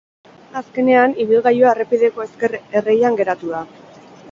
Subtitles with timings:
[0.61, 3.65] Azkenean ibilgailua errepideko ezker erreian geratu da.